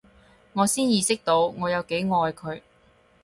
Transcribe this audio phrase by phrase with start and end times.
[0.53, 2.63] 我先意識到我有幾愛佢